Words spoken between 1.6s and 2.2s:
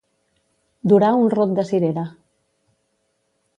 de cirera.